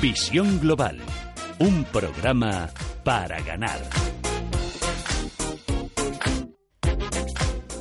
Visión 0.00 0.60
Global, 0.60 0.96
un 1.58 1.82
programa 1.82 2.70
para 3.02 3.40
ganar. 3.40 3.80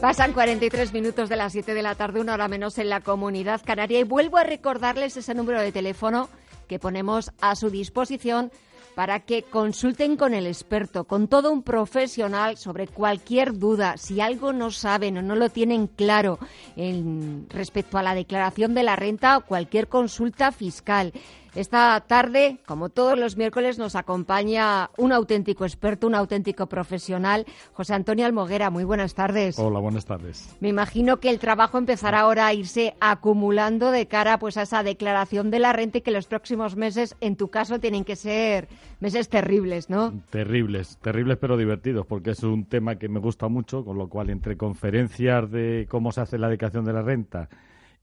Pasan 0.01 0.33
43 0.33 0.93
minutos 0.93 1.29
de 1.29 1.35
las 1.35 1.53
7 1.53 1.75
de 1.75 1.83
la 1.83 1.93
tarde, 1.93 2.19
una 2.19 2.33
hora 2.33 2.47
menos 2.47 2.79
en 2.79 2.89
la 2.89 3.01
comunidad 3.01 3.61
canaria 3.63 3.99
y 3.99 4.03
vuelvo 4.03 4.37
a 4.37 4.43
recordarles 4.43 5.15
ese 5.15 5.35
número 5.35 5.61
de 5.61 5.71
teléfono 5.71 6.27
que 6.67 6.79
ponemos 6.79 7.29
a 7.39 7.55
su 7.55 7.69
disposición 7.69 8.51
para 8.97 9.19
que 9.19 9.43
consulten 9.43 10.17
con 10.17 10.33
el 10.33 10.47
experto, 10.47 11.03
con 11.03 11.27
todo 11.27 11.51
un 11.51 11.61
profesional 11.61 12.57
sobre 12.57 12.87
cualquier 12.87 13.59
duda, 13.59 13.95
si 13.97 14.21
algo 14.21 14.53
no 14.53 14.71
saben 14.71 15.19
o 15.19 15.21
no 15.21 15.35
lo 15.35 15.49
tienen 15.49 15.85
claro 15.85 16.39
en, 16.75 17.45
respecto 17.47 17.99
a 17.99 18.01
la 18.01 18.15
declaración 18.15 18.73
de 18.73 18.81
la 18.81 18.95
renta 18.95 19.37
o 19.37 19.45
cualquier 19.45 19.87
consulta 19.87 20.51
fiscal. 20.51 21.13
Esta 21.57 21.99
tarde, 22.01 22.59
como 22.67 22.89
todos 22.89 23.17
los 23.17 23.35
miércoles, 23.35 23.79
nos 23.79 23.95
acompaña 23.95 24.91
un 24.95 25.11
auténtico 25.11 25.65
experto, 25.65 26.05
un 26.05 26.13
auténtico 26.13 26.67
profesional, 26.67 27.47
José 27.73 27.95
Antonio 27.95 28.27
Almoguera. 28.27 28.69
Muy 28.69 28.83
buenas 28.83 29.15
tardes. 29.15 29.57
Hola, 29.57 29.79
buenas 29.79 30.05
tardes. 30.05 30.55
Me 30.59 30.69
imagino 30.69 31.17
que 31.19 31.31
el 31.31 31.39
trabajo 31.39 31.79
empezará 31.79 32.19
ahora 32.19 32.45
a 32.45 32.53
irse 32.53 32.93
acumulando 32.99 33.89
de 33.89 34.05
cara 34.05 34.37
pues, 34.37 34.55
a 34.57 34.61
esa 34.61 34.83
declaración 34.83 35.49
de 35.49 35.57
la 35.57 35.73
renta 35.73 35.97
y 35.97 36.01
que 36.01 36.11
los 36.11 36.27
próximos 36.27 36.75
meses, 36.75 37.15
en 37.21 37.35
tu 37.35 37.47
caso, 37.47 37.79
tienen 37.79 38.05
que 38.05 38.15
ser 38.15 38.67
meses 38.99 39.27
terribles, 39.27 39.89
¿no? 39.89 40.13
Terribles, 40.29 40.99
terribles 41.01 41.39
pero 41.41 41.57
divertidos, 41.57 42.05
porque 42.05 42.29
es 42.29 42.43
un 42.43 42.65
tema 42.65 42.97
que 42.97 43.09
me 43.09 43.19
gusta 43.19 43.47
mucho, 43.47 43.83
con 43.83 43.97
lo 43.97 44.09
cual 44.09 44.29
entre 44.29 44.57
conferencias 44.57 45.49
de 45.49 45.87
cómo 45.89 46.11
se 46.11 46.21
hace 46.21 46.37
la 46.37 46.49
declaración 46.49 46.85
de 46.85 46.93
la 46.93 47.01
renta 47.01 47.49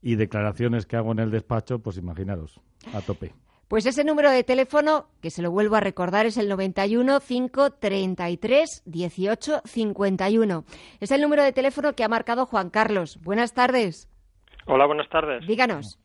y 0.03 0.17
declaraciones 0.17 0.87
que 0.87 0.97
hago 0.97 1.13
en 1.13 1.21
el 1.21 1.31
despacho, 1.31 1.79
pues 1.79 1.99
imaginaros, 1.99 2.61
a 2.93 3.01
tope. 3.01 3.33
Pues 3.69 3.87
ese 3.87 4.05
número 4.05 4.31
de 4.31 4.45
teléfono, 4.45 5.07
que 5.23 5.31
se 5.31 5.43
lo 5.43 5.51
vuelvo 5.51 5.77
a 5.77 5.81
recordar, 5.81 6.27
es 6.27 6.37
el 6.37 6.49
91 6.49 7.21
533 7.21 8.83
18 8.85 9.61
51. 9.65 10.65
Es 11.01 11.11
el 11.11 11.23
número 11.23 11.43
de 11.43 11.53
teléfono 11.53 11.95
que 11.95 12.05
ha 12.05 12.09
marcado 12.09 12.47
Juan 12.47 12.71
Carlos. 12.71 13.19
Buenas 13.23 13.55
tardes. 13.55 14.09
Hola, 14.67 14.87
buenas 14.87 15.09
tardes. 15.09 15.47
Díganos. 15.47 15.99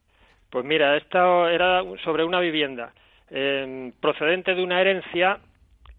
Pues 0.50 0.66
mira, 0.66 0.98
esto 0.98 1.48
era 1.48 1.84
sobre 2.04 2.24
una 2.24 2.40
vivienda. 2.40 2.94
Eh, 3.30 3.92
procedente 4.00 4.56
de 4.56 4.64
una 4.64 4.82
herencia, 4.82 5.40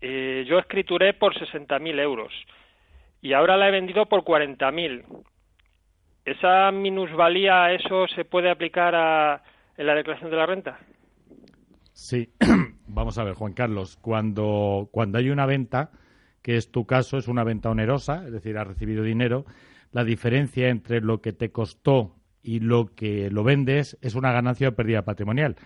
eh, 0.01 0.45
yo 0.49 0.59
escrituré 0.59 1.13
por 1.13 1.35
60.000 1.35 2.01
euros 2.01 2.33
y 3.23 3.35
ahora 3.35 3.57
la 3.57 3.69
he 3.69 3.71
vendido 3.71 4.07
por 4.07 4.23
40.000. 4.23 5.05
¿Esa 6.25 6.71
minusvalía, 6.71 7.73
eso 7.73 8.09
se 8.09 8.25
puede 8.25 8.51
aplicar 8.51 8.95
a, 8.95 9.43
en 9.77 9.87
la 9.87 9.95
declaración 9.95 10.31
de 10.31 10.37
la 10.37 10.47
renta? 10.47 10.79
Sí, 12.01 12.33
vamos 12.89 13.19
a 13.19 13.25
ver, 13.25 13.35
Juan 13.35 13.53
Carlos, 13.53 13.99
cuando, 14.01 14.89
cuando 14.91 15.19
hay 15.19 15.29
una 15.29 15.45
venta, 15.45 15.91
que 16.41 16.57
es 16.57 16.71
tu 16.71 16.87
caso, 16.87 17.19
es 17.19 17.29
una 17.29 17.45
venta 17.45 17.69
onerosa, 17.69 18.25
es 18.25 18.33
decir, 18.33 18.57
has 18.57 18.67
recibido 18.67 19.05
dinero, 19.05 19.45
la 19.93 20.03
diferencia 20.03 20.71
entre 20.71 21.03
lo 21.03 21.21
que 21.21 21.35
te 21.35 21.53
costó 21.53 22.17
y 22.43 22.61
lo 22.61 22.95
que 22.95 23.29
lo 23.29 23.45
vendes 23.45 23.99
es 24.01 24.15
una 24.15 24.33
ganancia 24.33 24.71
o 24.71 24.75
pérdida 24.75 25.05
patrimonial. 25.05 25.57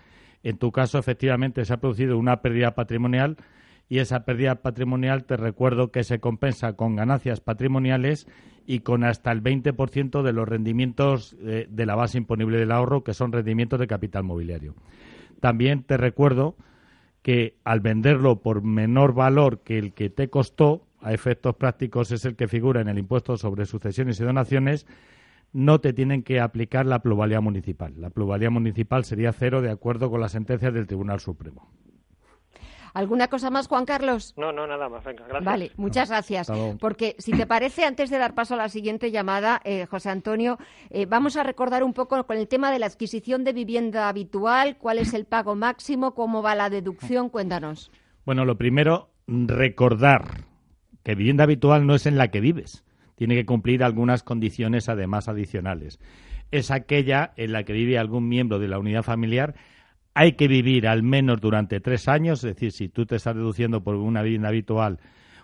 En 0.43 0.57
tu 0.57 0.73
caso, 0.73 0.99
efectivamente, 0.99 1.63
se 1.63 1.71
ha 1.71 1.79
producido 1.79 2.17
una 2.17 2.41
pérdida 2.41 2.75
patrimonial 2.75 3.37
y 3.87 3.99
esa 3.99 4.25
pérdida 4.25 4.55
patrimonial 4.55 5.23
te 5.23 5.37
recuerdo 5.37 5.89
que 5.89 6.03
se 6.03 6.19
compensa 6.19 6.73
con 6.73 6.97
ganancias 6.97 7.39
patrimoniales 7.39 8.27
y 8.67 8.79
con 8.79 9.05
hasta 9.05 9.31
el 9.31 9.41
20% 9.41 10.21
de 10.21 10.33
los 10.33 10.49
rendimientos 10.49 11.37
eh, 11.39 11.65
de 11.69 11.85
la 11.85 11.95
base 11.95 12.17
imponible 12.17 12.57
del 12.57 12.73
ahorro, 12.73 13.05
que 13.05 13.13
son 13.13 13.31
rendimientos 13.31 13.79
de 13.79 13.87
capital 13.87 14.25
mobiliario. 14.25 14.75
También 15.45 15.83
te 15.83 15.95
recuerdo 15.97 16.55
que 17.21 17.59
al 17.63 17.79
venderlo 17.79 18.41
por 18.41 18.63
menor 18.63 19.13
valor 19.13 19.59
que 19.59 19.77
el 19.77 19.93
que 19.93 20.09
te 20.09 20.27
costó, 20.27 20.87
a 21.01 21.13
efectos 21.13 21.55
prácticos 21.55 22.09
es 22.09 22.25
el 22.25 22.35
que 22.35 22.47
figura 22.47 22.81
en 22.81 22.87
el 22.87 22.97
impuesto 22.97 23.37
sobre 23.37 23.67
sucesiones 23.67 24.19
y 24.19 24.23
donaciones, 24.23 24.87
no 25.53 25.81
te 25.81 25.93
tienen 25.93 26.23
que 26.23 26.39
aplicar 26.39 26.87
la 26.87 27.03
pluralidad 27.03 27.43
municipal. 27.43 27.93
La 27.95 28.09
pluralidad 28.09 28.49
municipal 28.49 29.05
sería 29.05 29.31
cero 29.33 29.61
de 29.61 29.69
acuerdo 29.69 30.09
con 30.09 30.19
las 30.19 30.31
sentencias 30.31 30.73
del 30.73 30.87
Tribunal 30.87 31.19
Supremo. 31.19 31.69
¿Alguna 32.95 33.27
cosa 33.27 33.49
más, 33.49 33.67
Juan 33.67 33.83
Carlos? 33.83 34.33
No, 34.37 34.53
no, 34.53 34.65
nada 34.65 34.87
más. 34.87 35.03
Venga, 35.03 35.25
gracias. 35.27 35.43
Vale, 35.43 35.71
muchas 35.75 36.09
gracias. 36.09 36.49
Porque 36.79 37.17
si 37.19 37.33
te 37.33 37.45
parece, 37.45 37.83
antes 37.83 38.09
de 38.09 38.17
dar 38.17 38.33
paso 38.33 38.53
a 38.53 38.57
la 38.57 38.69
siguiente 38.69 39.11
llamada, 39.11 39.59
eh, 39.65 39.85
José 39.85 40.09
Antonio, 40.09 40.57
eh, 40.89 41.05
vamos 41.05 41.35
a 41.35 41.43
recordar 41.43 41.83
un 41.83 41.91
poco 41.91 42.23
con 42.25 42.37
el 42.37 42.47
tema 42.47 42.71
de 42.71 42.79
la 42.79 42.85
adquisición 42.85 43.43
de 43.43 43.51
vivienda 43.51 44.07
habitual, 44.07 44.77
cuál 44.77 44.99
es 44.99 45.13
el 45.13 45.25
pago 45.25 45.55
máximo, 45.55 46.15
cómo 46.15 46.41
va 46.41 46.55
la 46.55 46.69
deducción. 46.69 47.27
Cuéntanos. 47.27 47.91
Bueno, 48.25 48.45
lo 48.45 48.57
primero, 48.57 49.09
recordar 49.27 50.45
que 51.03 51.15
vivienda 51.15 51.43
habitual 51.43 51.85
no 51.85 51.95
es 51.95 52.05
en 52.05 52.17
la 52.17 52.29
que 52.29 52.39
vives. 52.39 52.85
Tiene 53.15 53.35
que 53.35 53.45
cumplir 53.45 53.83
algunas 53.83 54.23
condiciones 54.23 54.87
además 54.87 55.27
adicionales. 55.27 55.99
Es 56.51 56.71
aquella 56.71 57.33
en 57.35 57.51
la 57.51 57.65
que 57.65 57.73
vive 57.73 57.97
algún 57.97 58.29
miembro 58.29 58.57
de 58.57 58.69
la 58.69 58.79
unidad 58.79 59.03
familiar 59.03 59.55
hay 60.15 60.33
que 60.33 60.47
vivir 60.47 60.87
al 60.87 61.03
menos 61.03 61.41
durante 61.41 61.81
tres 61.81 62.07
años, 62.07 62.43
es 62.43 62.55
decir, 62.55 62.71
si 62.71 62.87
tú 62.87 63.05
te 63.05 63.17
estás 63.17 63.35
deduciendo 63.35 63.83
por 63.83 63.95
una 63.95 64.23
vivienda 64.23 64.47
habitual 64.47 64.99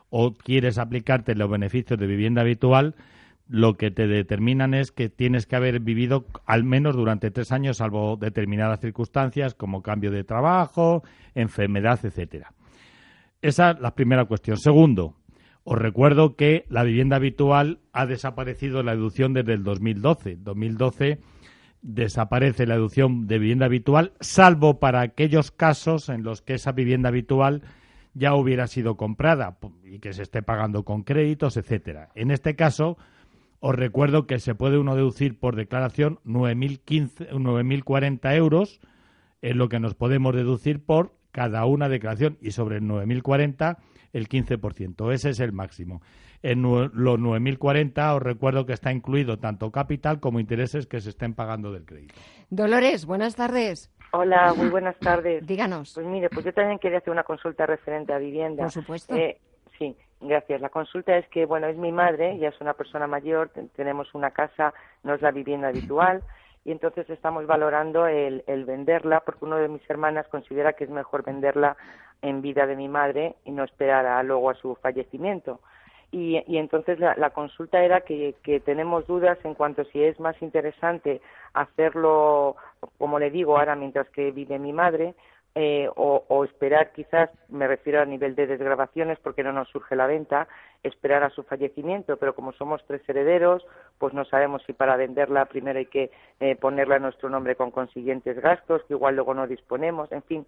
o 0.09 0.33
quieres 0.33 0.77
aplicarte 0.77 1.35
los 1.35 1.49
beneficios 1.49 1.99
de 1.99 2.07
vivienda 2.07 2.41
habitual, 2.41 2.95
lo 3.49 3.73
que 3.73 3.91
te 3.91 4.07
determinan 4.07 4.73
es 4.73 4.93
que 4.93 5.09
tienes 5.09 5.45
que 5.45 5.57
haber 5.57 5.81
vivido 5.81 6.25
al 6.45 6.63
menos 6.63 6.95
durante 6.95 7.31
tres 7.31 7.51
años, 7.51 7.77
salvo 7.77 8.15
determinadas 8.15 8.79
circunstancias 8.79 9.55
como 9.55 9.81
cambio 9.81 10.09
de 10.09 10.23
trabajo, 10.23 11.03
enfermedad, 11.35 11.99
etcétera. 12.03 12.53
Esa 13.41 13.71
es 13.71 13.79
la 13.81 13.93
primera 13.93 14.23
cuestión. 14.23 14.55
Segundo, 14.55 15.15
os 15.65 15.77
recuerdo 15.77 16.37
que 16.37 16.65
la 16.69 16.83
vivienda 16.83 17.17
habitual 17.17 17.79
ha 17.91 18.05
desaparecido 18.05 18.83
la 18.83 18.95
deducción 18.95 19.33
desde 19.33 19.53
el 19.53 19.63
2012. 19.63 20.37
2012 20.37 21.19
desaparece 21.81 22.65
la 22.65 22.75
deducción 22.75 23.27
de 23.27 23.39
vivienda 23.39 23.65
habitual, 23.65 24.13
salvo 24.19 24.79
para 24.79 25.01
aquellos 25.01 25.51
casos 25.51 26.09
en 26.09 26.23
los 26.23 26.41
que 26.41 26.55
esa 26.55 26.71
vivienda 26.71 27.09
habitual 27.09 27.63
ya 28.13 28.35
hubiera 28.35 28.67
sido 28.67 28.97
comprada 28.97 29.57
y 29.83 29.99
que 29.99 30.13
se 30.13 30.23
esté 30.23 30.41
pagando 30.43 30.83
con 30.83 31.03
créditos, 31.03 31.55
etcétera. 31.57 32.09
En 32.15 32.31
este 32.31 32.55
caso, 32.55 32.97
os 33.59 33.75
recuerdo 33.75 34.25
que 34.27 34.39
se 34.39 34.55
puede 34.55 34.77
uno 34.77 34.95
deducir 34.95 35.39
por 35.39 35.55
declaración 35.55 36.19
9.040 36.25 38.35
euros, 38.35 38.81
es 39.41 39.55
lo 39.55 39.69
que 39.69 39.79
nos 39.79 39.95
podemos 39.95 40.35
deducir 40.35 40.83
por 40.83 41.15
cada 41.31 41.65
una 41.65 41.87
declaración, 41.87 42.37
y 42.41 42.51
sobre 42.51 42.77
el 42.77 42.83
9.040 42.83 43.77
el 44.13 44.27
15%. 44.27 45.13
Ese 45.13 45.29
es 45.29 45.39
el 45.39 45.53
máximo. 45.53 46.01
En 46.43 46.63
los 46.63 46.91
9.040 46.91 48.15
os 48.15 48.21
recuerdo 48.23 48.65
que 48.65 48.73
está 48.73 48.91
incluido 48.91 49.37
tanto 49.37 49.71
capital 49.71 50.19
como 50.19 50.39
intereses 50.39 50.87
que 50.87 50.99
se 50.99 51.09
estén 51.09 51.35
pagando 51.35 51.71
del 51.71 51.85
crédito. 51.85 52.15
Dolores, 52.49 53.05
buenas 53.05 53.35
tardes. 53.35 53.91
Hola, 54.13 54.53
muy 54.55 54.69
buenas 54.69 54.97
tardes. 54.97 55.45
Díganos. 55.47 55.93
Pues 55.93 56.05
mire, 56.05 56.29
pues 56.29 56.45
yo 56.45 56.53
también 56.53 56.79
quería 56.79 56.97
hacer 56.97 57.11
una 57.11 57.23
consulta 57.23 57.65
referente 57.65 58.11
a 58.11 58.17
vivienda. 58.17 58.63
Por 58.63 58.71
supuesto. 58.71 59.15
Eh, 59.15 59.37
sí, 59.77 59.95
gracias. 60.19 60.61
La 60.61 60.69
consulta 60.69 61.15
es 61.17 61.27
que, 61.29 61.45
bueno, 61.45 61.67
es 61.67 61.77
mi 61.77 61.91
madre, 61.91 62.37
ya 62.39 62.49
es 62.49 62.59
una 62.59 62.73
persona 62.73 63.07
mayor, 63.07 63.51
tenemos 63.75 64.13
una 64.13 64.31
casa, 64.31 64.73
no 65.03 65.13
es 65.13 65.21
la 65.21 65.31
vivienda 65.31 65.69
habitual, 65.69 66.23
y 66.65 66.71
entonces 66.71 67.09
estamos 67.09 67.47
valorando 67.47 68.07
el, 68.07 68.43
el 68.47 68.65
venderla 68.65 69.21
porque 69.21 69.45
uno 69.45 69.57
de 69.57 69.69
mis 69.69 69.87
hermanas 69.89 70.27
considera 70.27 70.73
que 70.73 70.83
es 70.83 70.89
mejor 70.89 71.23
venderla 71.23 71.77
en 72.21 72.41
vida 72.41 72.67
de 72.67 72.75
mi 72.75 72.87
madre 72.87 73.35
y 73.45 73.51
no 73.51 73.63
esperar 73.63 74.05
a, 74.05 74.21
luego 74.23 74.49
a 74.49 74.55
su 74.55 74.75
fallecimiento. 74.75 75.61
Y, 76.11 76.43
y 76.45 76.57
entonces 76.57 76.99
la, 76.99 77.15
la, 77.15 77.29
consulta 77.29 77.83
era 77.83 78.01
que, 78.01 78.35
que 78.43 78.59
tenemos 78.59 79.07
dudas 79.07 79.37
en 79.45 79.53
cuanto 79.53 79.83
a 79.83 79.85
si 79.85 80.03
es 80.03 80.19
más 80.19 80.39
interesante 80.41 81.21
hacerlo, 81.53 82.57
como 82.97 83.17
le 83.17 83.31
digo 83.31 83.57
ahora, 83.57 83.75
mientras 83.75 84.09
que 84.09 84.31
vive 84.31 84.59
mi 84.59 84.73
madre, 84.73 85.15
eh, 85.53 85.89
o, 85.95 86.45
esperar 86.45 86.93
quizás, 86.93 87.29
me 87.49 87.67
refiero 87.67 88.01
a 88.01 88.05
nivel 88.05 88.35
de 88.35 88.47
desgrabaciones 88.47 89.19
porque 89.19 89.43
no 89.43 89.51
nos 89.51 89.67
surge 89.67 89.97
la 89.97 90.07
venta, 90.07 90.47
esperar 90.81 91.23
a 91.23 91.29
su 91.29 91.43
fallecimiento, 91.43 92.15
pero 92.15 92.33
como 92.33 92.53
somos 92.53 92.81
tres 92.87 93.01
herederos, 93.07 93.65
pues 93.97 94.13
no 94.13 94.23
sabemos 94.23 94.63
si 94.65 94.71
para 94.71 94.95
venderla 94.95 95.45
primero 95.45 95.79
hay 95.79 95.87
que 95.87 96.09
eh, 96.39 96.55
ponerla 96.55 96.95
a 96.95 96.99
nuestro 96.99 97.29
nombre 97.29 97.57
con 97.57 97.69
consiguientes 97.69 98.39
gastos, 98.39 98.81
que 98.85 98.93
igual 98.93 99.15
luego 99.15 99.33
no 99.33 99.45
disponemos, 99.45 100.09
en 100.13 100.23
fin, 100.23 100.47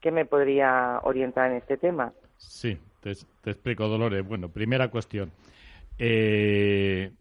¿qué 0.00 0.10
me 0.10 0.24
podría 0.24 0.98
orientar 1.04 1.52
en 1.52 1.58
este 1.58 1.76
tema? 1.76 2.12
Sí, 2.36 2.76
te, 3.00 3.50
explico, 3.50 3.88
Dolores. 3.88 4.26
Bueno, 4.26 4.50
primera 4.50 4.90
cuestión. 4.90 5.32
Eh, 5.98 7.12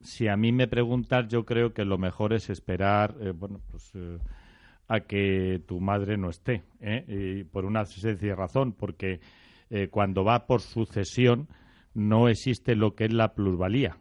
si 0.00 0.28
a 0.28 0.36
mí 0.36 0.52
me 0.52 0.68
preguntas, 0.68 1.26
yo 1.28 1.44
creo 1.44 1.72
que 1.72 1.84
lo 1.84 1.98
mejor 1.98 2.32
es 2.32 2.50
esperar, 2.50 3.14
bueno, 3.34 3.60
pues 3.70 3.92
a 4.88 5.00
que 5.00 5.62
tu 5.66 5.80
madre 5.80 6.16
no 6.16 6.30
esté, 6.30 6.62
¿eh? 6.80 7.04
y 7.08 7.44
por 7.44 7.64
una 7.64 7.84
sencilla 7.84 8.34
razón, 8.34 8.72
porque 8.72 9.20
eh, 9.70 9.88
cuando 9.88 10.24
va 10.24 10.46
por 10.46 10.60
sucesión 10.60 11.48
no 11.94 12.28
existe 12.28 12.76
lo 12.76 12.94
que 12.94 13.06
es 13.06 13.12
la 13.12 13.34
plusvalía, 13.34 13.96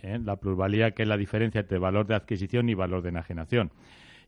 ¿eh? 0.00 0.18
la 0.22 0.36
plusvalía 0.36 0.92
que 0.92 1.02
es 1.02 1.08
la 1.08 1.16
diferencia 1.16 1.60
entre 1.60 1.78
valor 1.78 2.06
de 2.06 2.14
adquisición 2.14 2.68
y 2.68 2.74
valor 2.74 3.02
de 3.02 3.08
enajenación. 3.08 3.72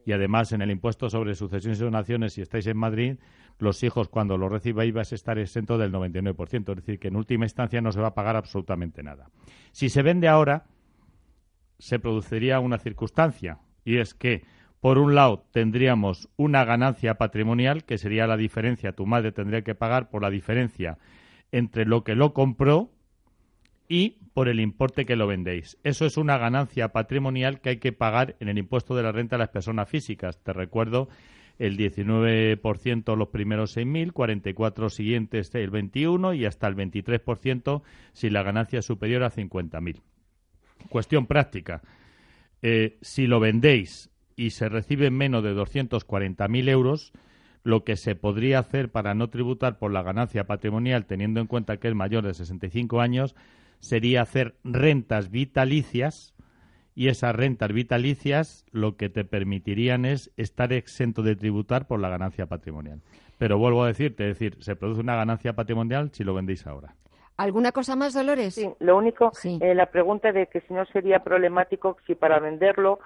Y 0.07 0.13
además, 0.13 0.53
en 0.53 0.63
el 0.63 0.71
impuesto 0.71 1.11
sobre 1.11 1.35
sucesiones 1.35 1.81
y 1.81 1.85
donaciones, 1.85 2.33
si 2.33 2.43
estáis 2.43 2.67
en 2.67 2.77
Madrid, 2.77 3.17
los 3.59 3.83
hijos 3.83 4.09
cuando 4.09 4.39
lo 4.39 4.49
recibáis 4.49 4.93
vais 4.93 5.13
a 5.13 5.15
estar 5.15 5.39
exento 5.39 5.77
del 5.77 5.93
99%, 5.93 6.71
es 6.71 6.77
decir, 6.77 6.99
que 6.99 7.09
en 7.09 7.17
última 7.17 7.45
instancia 7.45 7.81
no 7.81 7.93
se 7.93 8.01
va 8.01 8.09
a 8.09 8.15
pagar 8.15 8.37
absolutamente 8.37 9.03
nada. 9.03 9.29
Si 9.73 9.89
se 9.89 10.03
vende 10.03 10.29
ahora, 10.29 10.67
se 11.79 11.99
produciría 11.99 12.61
una 12.61 12.79
circunstancia, 12.79 13.59
y 13.85 13.99
es 13.99 14.15
que 14.15 14.45
por 14.81 14.97
un 14.97 15.15
lado, 15.15 15.45
tendríamos 15.53 16.31
una 16.37 16.65
ganancia 16.65 17.17
patrimonial, 17.17 17.85
que 17.85 17.99
sería 17.99 18.27
la 18.27 18.39
diferencia, 18.39 18.93
tu 18.93 19.05
madre 19.05 19.31
tendría 19.31 19.63
que 19.63 19.75
pagar 19.75 20.09
por 20.09 20.23
la 20.23 20.31
diferencia 20.31 20.97
entre 21.53 21.85
lo 21.85 22.03
que 22.03 22.15
lo 22.15 22.33
compró 22.33 22.91
y 23.91 24.19
por 24.35 24.49
el 24.49 24.61
importe 24.61 25.05
que 25.05 25.17
lo 25.17 25.27
vendéis. 25.27 25.77
Eso 25.83 26.07
es 26.07 26.17
una 26.17 26.39
ganancia 26.39 26.93
patrimonial 26.93 27.61
que 27.61 27.71
hay 27.71 27.77
que 27.79 27.93
pagar 27.93 28.37
en 28.39 28.49
el 28.49 28.57
impuesto 28.57 28.95
de 28.95 29.03
la 29.03 29.11
renta 29.11 29.35
a 29.35 29.41
las 29.41 29.49
personas 29.49 29.89
físicas. 29.89 30.41
Te 30.45 30.53
recuerdo 30.53 31.09
el 31.59 31.77
19% 31.77 33.17
los 33.17 33.29
primeros 33.31 33.77
6.000, 33.77 34.13
44 34.13 34.91
siguientes 34.91 35.53
el 35.57 35.71
21 35.71 36.35
y 36.35 36.47
hasta 36.47 36.69
el 36.69 36.77
23% 36.77 37.83
si 38.13 38.31
la 38.31 38.45
ganancia 38.45 38.79
es 38.79 38.87
superior 38.87 39.25
a 39.25 39.33
50.000. 39.33 40.01
Cuestión 40.89 41.27
práctica. 41.27 41.83
Eh, 42.63 42.97
si 43.01 43.27
lo 43.27 43.41
vendéis 43.41 44.09
y 44.37 44.51
se 44.51 44.69
reciben 44.69 45.15
menos 45.15 45.43
de 45.43 45.53
240.000 45.53 46.69
euros, 46.69 47.13
lo 47.65 47.83
que 47.83 47.97
se 47.97 48.15
podría 48.15 48.61
hacer 48.61 48.93
para 48.93 49.15
no 49.15 49.31
tributar 49.31 49.79
por 49.79 49.91
la 49.93 50.05
ganancia 50.05 50.47
patrimonial, 50.47 51.07
teniendo 51.07 51.41
en 51.41 51.49
cuenta 51.49 51.79
que 51.79 51.89
es 51.89 51.95
mayor 51.97 52.25
de 52.25 52.35
65 52.35 53.01
años, 53.01 53.35
sería 53.81 54.23
hacer 54.23 54.55
rentas 54.63 55.31
vitalicias 55.31 56.35
y 56.95 57.09
esas 57.09 57.35
rentas 57.35 57.73
vitalicias 57.73 58.67
lo 58.73 58.97
que 58.97 59.09
te 59.09 59.25
permitirían 59.25 60.05
es 60.05 60.33
estar 60.37 60.73
exento 60.73 61.23
de 61.23 61.37
tributar 61.37 61.87
por 61.87 62.01
la 62.01 62.09
ganancia 62.09 62.47
patrimonial. 62.47 63.01
Pero 63.39 63.59
vuelvo 63.59 63.85
a 63.85 63.89
decirte, 63.89 64.29
es 64.29 64.39
decir, 64.39 64.63
se 64.63 64.77
produce 64.77 65.01
una 65.01 65.17
ganancia 65.17 65.55
patrimonial 65.55 66.11
si 66.13 66.25
lo 66.25 66.35
vendéis 66.35 66.67
ahora. 66.67 66.95
¿Alguna 67.41 67.73
cosa 67.73 67.97
más, 67.97 68.13
Dolores? 68.13 68.55
Sí, 68.55 68.69
lo 68.81 68.99
único, 68.99 69.33
eh, 69.45 69.75
la 69.75 69.87
pregunta 69.87 70.31
de 70.31 70.47
que 70.49 70.61
si 70.61 70.75
no 70.75 70.85
sería 70.85 71.25
problemático 71.25 71.97
si 72.07 72.15
para 72.15 72.39
venderlo 72.39 72.99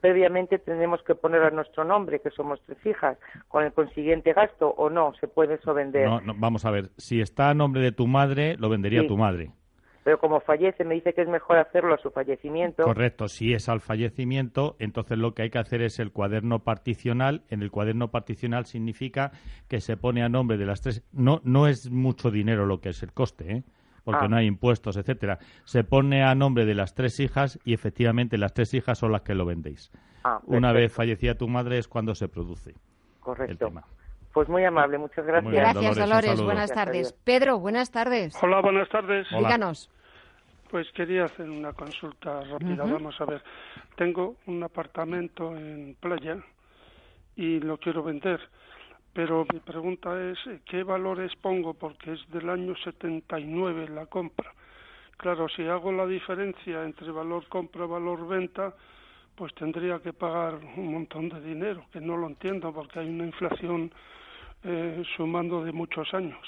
previamente 0.00 0.60
tenemos 0.60 1.02
que 1.02 1.16
poner 1.16 1.42
a 1.42 1.50
nuestro 1.50 1.82
nombre, 1.82 2.20
que 2.20 2.30
somos 2.30 2.60
tres 2.66 2.78
hijas, 2.86 3.18
con 3.48 3.64
el 3.64 3.72
consiguiente 3.72 4.32
gasto 4.32 4.68
o 4.68 4.90
no, 4.90 5.12
se 5.18 5.26
puede 5.26 5.54
eso 5.54 5.74
vender. 5.74 6.08
No, 6.08 6.34
vamos 6.36 6.64
a 6.66 6.70
ver, 6.70 6.90
si 6.98 7.20
está 7.20 7.50
a 7.50 7.54
nombre 7.54 7.80
de 7.82 7.90
tu 7.90 8.06
madre, 8.06 8.56
lo 8.58 8.68
vendería 8.68 9.08
tu 9.08 9.16
madre. 9.16 9.50
Pero 10.02 10.18
como 10.18 10.40
fallece, 10.40 10.84
me 10.84 10.94
dice 10.94 11.12
que 11.12 11.22
es 11.22 11.28
mejor 11.28 11.58
hacerlo 11.58 11.94
a 11.94 11.98
su 11.98 12.10
fallecimiento. 12.10 12.84
Correcto, 12.84 13.28
si 13.28 13.52
es 13.52 13.68
al 13.68 13.80
fallecimiento, 13.80 14.76
entonces 14.78 15.18
lo 15.18 15.34
que 15.34 15.42
hay 15.42 15.50
que 15.50 15.58
hacer 15.58 15.82
es 15.82 15.98
el 15.98 16.10
cuaderno 16.10 16.60
particional. 16.60 17.42
En 17.50 17.62
el 17.62 17.70
cuaderno 17.70 18.10
particional 18.10 18.64
significa 18.64 19.32
que 19.68 19.80
se 19.80 19.96
pone 19.98 20.22
a 20.22 20.28
nombre 20.28 20.56
de 20.56 20.64
las 20.64 20.80
tres. 20.80 21.04
No, 21.12 21.40
no 21.44 21.66
es 21.66 21.90
mucho 21.90 22.30
dinero 22.30 22.64
lo 22.64 22.80
que 22.80 22.90
es 22.90 23.02
el 23.02 23.12
coste, 23.12 23.52
¿eh? 23.52 23.64
porque 24.04 24.24
ah. 24.24 24.28
no 24.28 24.36
hay 24.36 24.46
impuestos, 24.46 24.96
etcétera. 24.96 25.38
Se 25.64 25.84
pone 25.84 26.22
a 26.22 26.34
nombre 26.34 26.64
de 26.64 26.74
las 26.74 26.94
tres 26.94 27.20
hijas 27.20 27.58
y 27.64 27.74
efectivamente 27.74 28.38
las 28.38 28.54
tres 28.54 28.72
hijas 28.72 28.98
son 28.98 29.12
las 29.12 29.20
que 29.20 29.34
lo 29.34 29.44
vendéis. 29.44 29.90
Ah, 30.24 30.40
Una 30.46 30.72
vez 30.72 30.92
fallecida 30.92 31.34
tu 31.34 31.48
madre 31.48 31.78
es 31.78 31.88
cuando 31.88 32.14
se 32.14 32.28
produce 32.28 32.74
Correcto. 33.20 33.52
el 33.52 33.58
tema. 33.58 33.84
Pues 34.32 34.48
muy 34.48 34.64
amable, 34.64 34.98
muchas 34.98 35.26
gracias. 35.26 35.52
gracias, 35.52 35.96
Dolores. 35.96 36.40
Buenas 36.40 36.72
tardes. 36.72 37.12
Pedro, 37.24 37.58
buenas 37.58 37.90
tardes. 37.90 38.34
Hola, 38.42 38.60
buenas 38.60 38.88
tardes. 38.88 39.26
Díganos. 39.30 39.90
Pues 40.70 40.86
quería 40.92 41.24
hacer 41.24 41.50
una 41.50 41.72
consulta 41.72 42.42
rápida. 42.44 42.84
Vamos 42.84 43.20
a 43.20 43.24
ver. 43.24 43.42
Tengo 43.96 44.36
un 44.46 44.62
apartamento 44.62 45.56
en 45.56 45.96
playa 46.00 46.38
y 47.34 47.58
lo 47.58 47.78
quiero 47.78 48.04
vender 48.04 48.40
pero 49.12 49.44
mi 49.52 49.58
pregunta 49.60 50.10
es 50.30 50.38
qué 50.66 50.82
valores 50.82 51.32
pongo 51.40 51.74
porque 51.74 52.12
es 52.12 52.30
del 52.30 52.48
año 52.48 52.74
79 52.76 53.88
la 53.88 54.06
compra. 54.06 54.52
Claro, 55.16 55.48
si 55.48 55.66
hago 55.66 55.92
la 55.92 56.06
diferencia 56.06 56.84
entre 56.84 57.10
valor 57.10 57.46
compra 57.48 57.86
valor 57.86 58.26
venta, 58.26 58.74
pues 59.40 59.54
tendría 59.54 59.98
que 60.00 60.12
pagar 60.12 60.60
un 60.76 60.92
montón 60.92 61.30
de 61.30 61.40
dinero, 61.40 61.86
que 61.90 61.98
no 61.98 62.14
lo 62.14 62.26
entiendo 62.26 62.74
porque 62.74 62.98
hay 62.98 63.08
una 63.08 63.24
inflación 63.24 63.90
eh, 64.62 65.02
sumando 65.16 65.64
de 65.64 65.72
muchos 65.72 66.12
años. 66.12 66.46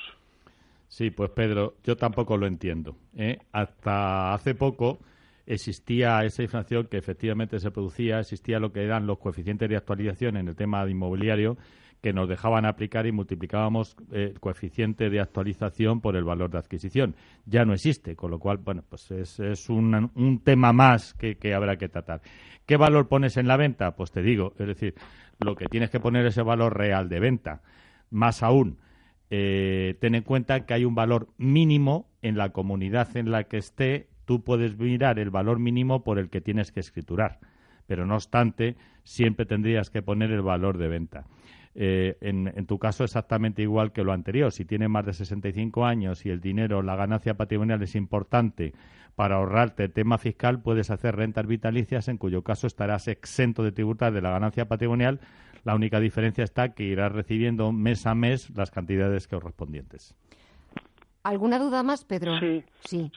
Sí, 0.89 1.11
pues 1.11 1.31
Pedro, 1.31 1.73
yo 1.85 1.97
tampoco 1.97 2.37
lo 2.37 2.47
entiendo. 2.47 2.94
¿eh? 3.17 3.39
Hasta 3.50 4.35
hace 4.35 4.55
poco 4.55 4.99
existía 5.47 6.23
esa 6.23 6.43
inflación 6.43 6.87
que 6.87 6.99
efectivamente 6.99 7.59
se 7.61 7.71
producía, 7.71 8.21
existía 8.21 8.59
lo 8.59 8.75
que 8.75 8.85
eran 8.85 9.06
los 9.06 9.19
coeficientes 9.19 9.71
de 9.71 9.77
actualización 9.77 10.37
en 10.37 10.49
el 10.49 10.55
tema 10.55 10.85
de 10.85 10.91
inmobiliario 10.91 11.56
que 12.02 12.12
nos 12.12 12.28
dejaban 12.28 12.66
aplicar 12.66 13.06
y 13.06 13.12
multiplicábamos 13.12 13.96
el 14.10 14.38
coeficiente 14.40 15.08
de 15.08 15.20
actualización 15.20 16.00
por 16.00 16.16
el 16.16 16.25
valor 16.25 16.50
de 16.50 16.58
adquisición. 16.58 17.14
Ya 17.46 17.64
no 17.64 17.75
existe, 17.75 18.16
con 18.16 18.32
lo 18.32 18.40
cual, 18.40 18.58
bueno, 18.58 18.82
pues 18.88 19.08
es, 19.12 19.70
un, 19.70 20.10
un, 20.16 20.40
tema 20.40 20.72
más 20.72 21.14
que, 21.14 21.54
habrá 21.54 21.76
que 21.76 21.88
tratar. 21.88 22.20
¿Qué 22.66 22.76
valor 22.76 23.06
pones 23.06 23.37
en 23.37 23.46
la 23.46 23.56
venta? 23.56 23.93
Pues 23.93 24.10
te 24.10 24.20
digo, 24.20 24.52
es 24.58 24.66
decir, 24.66 24.94
lo 25.38 25.54
que 25.54 25.66
tienes 25.66 25.90
que 25.90 26.00
poner 26.00 26.26
es 26.26 26.37
el 26.37 26.44
valor 26.44 26.76
real 26.76 27.08
de 27.08 27.20
venta. 27.20 27.62
Más 28.10 28.43
aún, 28.43 28.78
eh, 29.31 29.94
ten 30.00 30.16
en 30.16 30.25
cuenta 30.25 30.66
que 30.66 30.75
hay 30.75 30.84
un 30.84 30.96
valor 30.96 31.28
mínimo 31.38 32.10
en 32.20 32.37
la 32.37 32.50
comunidad 32.50 33.16
en 33.16 33.31
la 33.31 33.44
que 33.44 33.58
esté. 33.58 34.08
Tú 34.25 34.43
puedes 34.43 34.76
mirar 34.76 35.20
el 35.20 35.31
valor 35.31 35.60
mínimo 35.60 36.02
por 36.02 36.19
el 36.19 36.31
que 36.31 36.40
tienes 36.40 36.72
que 36.72 36.81
escriturar, 36.81 37.38
pero 37.87 38.06
no 38.06 38.16
obstante, 38.16 38.76
siempre 39.04 39.46
tendrías 39.46 39.88
que 39.88 40.02
poner 40.02 40.32
el 40.32 40.43
valor 40.43 40.78
de 40.78 40.88
venta. 40.88 41.26
Eh, 41.75 42.19
en, 42.21 42.67
tu 42.67 42.79
caso 42.79 43.02
exactamente 43.05 43.62
igual 43.62 43.93
que 43.93 44.05
lo 44.05 44.12
anterior. 44.12 44.52
Si 44.52 44.64
tienes 44.64 44.88
más 44.88 45.07
de 45.07 45.14
65 45.14 45.85
años 45.87 46.26
y 46.26 46.31
el 46.31 46.41
dinero, 46.41 46.83
la 46.83 46.97
ganancia 46.97 47.35
patrimonial 47.35 47.83
es 47.83 47.95
importante 47.95 48.75
para 49.14 49.37
ahorrarte 49.37 49.85
el 49.85 49.93
tema 49.93 50.19
fiscal, 50.19 50.62
puedes 50.62 50.91
hacer 50.91 51.17
rentas 51.17 51.47
vitalicias, 51.47 52.09
en 52.09 52.17
cuyo 52.17 52.43
caso 52.43 52.67
estarás 52.67 53.09
exento 53.09 53.62
de 53.62 53.73
tributar 53.73 54.12
de 54.12 54.23
la 54.23 54.31
ganancia 54.31 54.69
patrimonial. 54.69 55.21
La 55.64 55.75
única 55.75 56.00
diferencia 56.00 56.45
está 56.45 56.71
que 56.75 56.85
irás 56.85 57.12
recibiendo 57.12 57.73
mes 57.73 58.07
a 58.07 58.14
mes 58.14 58.50
las 58.57 58.71
cantidades 58.71 59.29
correspondientes. 59.29 60.17
¿Alguna 61.25 61.61
duda 61.61 61.85
más, 61.85 62.05
Pedro? 62.05 62.33
Sí, 62.41 62.64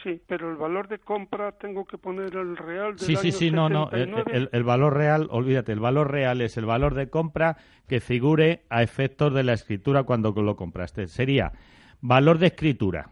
sí, 0.04 0.22
pero 0.28 0.52
el 0.52 0.58
valor 0.58 0.88
de 0.88 1.00
compra 1.00 1.54
tengo 1.54 1.86
que 1.86 1.98
poner 1.98 2.36
el 2.36 2.56
real 2.56 2.96
del 2.96 3.00
Sí, 3.00 3.16
sí, 3.16 3.32
sí, 3.32 3.50
no, 3.50 3.68
no, 3.68 3.90
el, 3.92 4.64
valor 4.64 4.94
real, 4.94 5.28
olvídate, 5.32 5.72
el 5.72 5.80
valor 5.80 6.12
real 6.12 6.42
es 6.42 6.56
el 6.58 6.66
valor 6.66 6.94
de 6.94 7.10
compra 7.10 7.58
que 7.88 8.02
figure 8.02 8.64
a 8.70 8.84
efectos 8.84 9.34
de 9.34 9.44
la 9.44 9.54
escritura 9.54 10.04
cuando 10.04 10.32
lo 10.34 10.56
compraste. 10.56 11.08
Sería 11.08 11.54
valor 12.00 12.38
de 12.38 12.48
escritura 12.48 13.10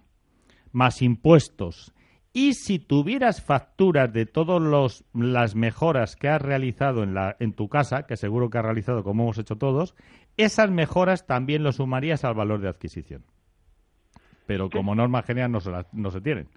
más 0.71 1.01
impuestos 1.01 1.91
y 2.31 2.53
si 2.53 2.77
tuvieras 2.77 3.43
facturas 3.43 4.13
de 4.13 4.27
todas 4.27 5.03
las 5.13 5.55
mejoras 5.55 6.15
que 6.15 6.29
has 6.29 6.41
realizado 6.41 7.01
en, 7.01 7.15
la, 7.15 7.35
en 7.39 7.53
tu 7.53 7.67
casa, 7.67 8.05
que 8.05 8.15
seguro 8.15 8.51
que 8.51 8.59
has 8.59 8.65
realizado 8.65 9.03
como 9.03 9.23
hemos 9.23 9.39
hecho 9.39 9.55
todos, 9.55 9.95
esas 10.37 10.69
mejoras 10.69 11.25
también 11.25 11.63
lo 11.63 11.71
sumarías 11.71 12.23
al 12.23 12.35
valor 12.35 12.61
de 12.61 12.69
adquisición 12.69 13.23
pero 14.45 14.69
como 14.69 14.95
norma 14.95 15.23
general 15.23 15.51
no 15.51 15.59
se, 15.59 15.71
no 15.91 16.11
se 16.11 16.21
tienen. 16.21 16.47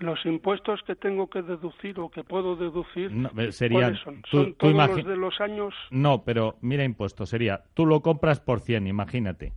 Los 0.00 0.24
impuestos 0.26 0.80
que 0.86 0.94
tengo 0.94 1.28
que 1.28 1.42
deducir 1.42 1.98
o 1.98 2.08
que 2.08 2.22
puedo 2.22 2.54
deducir, 2.54 3.10
eh, 3.36 3.50
serían, 3.50 3.96
son? 3.96 4.22
¿Son 4.30 4.54
todos 4.54 4.74
los 4.74 5.04
de 5.04 5.16
los 5.16 5.40
años? 5.40 5.74
No, 5.90 6.22
pero 6.22 6.56
mira 6.60 6.84
impuestos, 6.84 7.30
sería, 7.30 7.64
tú 7.74 7.84
lo 7.84 8.00
compras 8.00 8.38
por 8.38 8.60
100, 8.60 8.86
imagínate, 8.86 9.52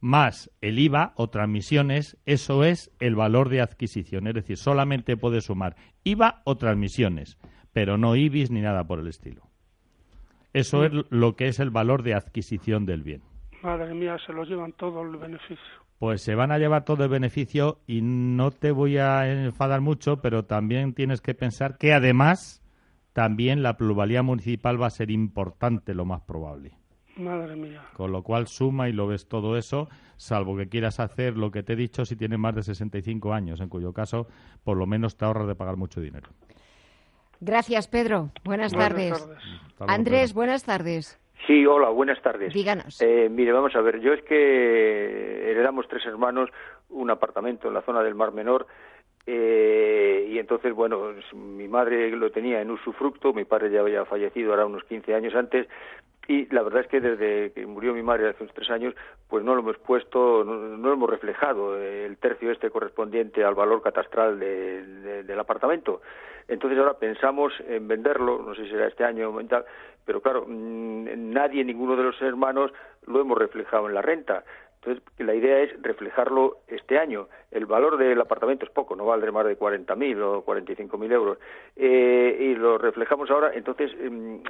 más 0.00 0.50
el 0.60 0.78
IVA 0.78 1.12
o 1.16 1.30
transmisiones, 1.30 2.16
eso 2.26 2.62
es 2.64 2.92
el 3.00 3.16
valor 3.16 3.48
de 3.48 3.60
adquisición, 3.60 4.26
es 4.28 4.34
decir, 4.34 4.56
solamente 4.56 5.16
puedes 5.16 5.46
sumar 5.46 5.74
IVA 6.04 6.42
o 6.44 6.56
transmisiones, 6.56 7.38
pero 7.72 7.98
no 7.98 8.14
IBIS 8.14 8.50
ni 8.50 8.60
nada 8.60 8.84
por 8.84 9.00
el 9.00 9.08
estilo. 9.08 9.42
Eso 10.52 10.84
es 10.84 10.92
lo 11.10 11.34
que 11.34 11.48
es 11.48 11.60
el 11.60 11.70
valor 11.70 12.02
de 12.02 12.14
adquisición 12.14 12.84
del 12.84 13.02
bien. 13.02 13.22
Madre 13.62 13.94
mía, 13.94 14.18
se 14.26 14.32
lo 14.32 14.44
llevan 14.44 14.72
todo 14.72 15.02
el 15.02 15.16
beneficio. 15.16 15.82
Pues 16.02 16.20
se 16.20 16.34
van 16.34 16.50
a 16.50 16.58
llevar 16.58 16.84
todo 16.84 17.04
el 17.04 17.10
beneficio 17.10 17.78
y 17.86 18.00
no 18.02 18.50
te 18.50 18.72
voy 18.72 18.98
a 18.98 19.30
enfadar 19.30 19.80
mucho, 19.80 20.20
pero 20.20 20.44
también 20.44 20.94
tienes 20.94 21.20
que 21.20 21.32
pensar 21.32 21.78
que 21.78 21.94
además 21.94 22.60
también 23.12 23.62
la 23.62 23.76
pluralidad 23.76 24.24
municipal 24.24 24.82
va 24.82 24.88
a 24.88 24.90
ser 24.90 25.12
importante, 25.12 25.94
lo 25.94 26.04
más 26.04 26.22
probable. 26.22 26.72
Madre 27.14 27.54
mía. 27.54 27.84
Con 27.92 28.10
lo 28.10 28.24
cual 28.24 28.48
suma 28.48 28.88
y 28.88 28.92
lo 28.92 29.06
ves 29.06 29.28
todo 29.28 29.56
eso, 29.56 29.88
salvo 30.16 30.56
que 30.56 30.68
quieras 30.68 30.98
hacer 30.98 31.36
lo 31.36 31.52
que 31.52 31.62
te 31.62 31.74
he 31.74 31.76
dicho 31.76 32.04
si 32.04 32.16
tienes 32.16 32.40
más 32.40 32.56
de 32.56 32.64
65 32.64 33.32
años, 33.32 33.60
en 33.60 33.68
cuyo 33.68 33.92
caso 33.92 34.26
por 34.64 34.76
lo 34.76 34.86
menos 34.86 35.16
te 35.16 35.24
ahorras 35.24 35.46
de 35.46 35.54
pagar 35.54 35.76
mucho 35.76 36.00
dinero. 36.00 36.30
Gracias, 37.38 37.86
Pedro. 37.86 38.32
Buenas, 38.42 38.72
tardes. 38.72 39.24
Andrés, 39.78 40.34
buenas 40.34 40.64
tardes. 40.64 41.21
Sí, 41.52 41.66
hola, 41.66 41.90
buenas 41.90 42.18
tardes. 42.22 42.54
Díganos. 42.54 42.98
Eh, 43.02 43.28
mire, 43.30 43.52
vamos 43.52 43.76
a 43.76 43.82
ver, 43.82 44.00
yo 44.00 44.14
es 44.14 44.22
que 44.22 45.50
heredamos 45.50 45.86
tres 45.86 46.06
hermanos 46.06 46.48
un 46.88 47.10
apartamento 47.10 47.68
en 47.68 47.74
la 47.74 47.82
zona 47.82 48.02
del 48.02 48.14
Mar 48.14 48.32
Menor 48.32 48.66
eh, 49.26 50.28
y 50.30 50.38
entonces, 50.38 50.72
bueno, 50.72 51.12
mi 51.34 51.68
madre 51.68 52.10
lo 52.12 52.30
tenía 52.30 52.62
en 52.62 52.70
usufructo, 52.70 53.34
mi 53.34 53.44
padre 53.44 53.70
ya 53.70 53.80
había 53.80 54.06
fallecido 54.06 54.52
ahora 54.52 54.64
unos 54.64 54.84
15 54.84 55.14
años 55.14 55.34
antes, 55.34 55.68
y 56.26 56.46
la 56.54 56.62
verdad 56.62 56.80
es 56.80 56.86
que 56.86 57.02
desde 57.02 57.52
que 57.52 57.66
murió 57.66 57.92
mi 57.92 58.02
madre 58.02 58.30
hace 58.30 58.44
unos 58.44 58.54
tres 58.54 58.70
años, 58.70 58.94
pues 59.28 59.44
no 59.44 59.54
lo 59.54 59.60
hemos 59.60 59.76
puesto, 59.76 60.44
no, 60.44 60.54
lo 60.54 60.92
hemos 60.94 61.10
reflejado 61.10 61.76
el 61.76 62.16
tercio 62.16 62.50
este 62.50 62.70
correspondiente 62.70 63.44
al 63.44 63.54
valor 63.54 63.82
catastral 63.82 64.40
del 64.40 65.38
apartamento. 65.38 66.00
Entonces 66.48 66.78
ahora 66.78 66.94
pensamos 66.94 67.52
en 67.66 67.88
venderlo, 67.88 68.42
no 68.42 68.54
sé 68.54 68.64
si 68.64 68.70
será 68.70 68.88
este 68.88 69.04
año 69.04 69.30
o 69.30 69.44
tal, 69.44 69.64
pero 70.04 70.20
claro, 70.20 70.44
mm, 70.46 71.32
nadie, 71.32 71.64
ninguno 71.64 71.96
de 71.96 72.04
los 72.04 72.20
hermanos 72.22 72.72
lo 73.06 73.20
hemos 73.20 73.38
reflejado 73.38 73.88
en 73.88 73.94
la 73.94 74.02
renta. 74.02 74.44
Entonces, 74.84 75.04
la 75.18 75.32
idea 75.32 75.60
es 75.60 75.80
reflejarlo 75.80 76.58
este 76.66 76.98
año. 76.98 77.28
El 77.52 77.66
valor 77.66 77.96
del 77.98 78.20
apartamento 78.20 78.64
es 78.64 78.72
poco, 78.72 78.96
no 78.96 79.04
vale 79.04 79.30
más 79.30 79.46
de 79.46 79.56
40.000 79.56 80.20
o 80.20 80.44
45.000 80.44 81.12
euros. 81.12 81.38
Eh, 81.76 82.36
y 82.40 82.54
lo 82.56 82.78
reflejamos 82.78 83.30
ahora, 83.30 83.52
entonces, 83.54 83.92
em, 84.00 84.42